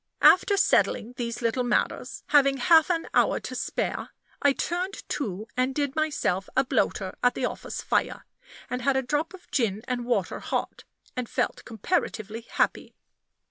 [0.23, 4.09] After settling these little matters, having half an hour to spare,
[4.41, 8.25] I turned to and did myself a bloater at the office fire,
[8.67, 10.85] and had a drop of gin and water hot,
[11.15, 12.95] and felt comparatively happy.